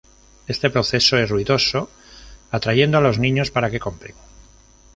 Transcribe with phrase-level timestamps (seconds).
[0.47, 1.87] Este proceso es ruidoso,
[2.49, 4.15] atrayendo a los niños para que compren.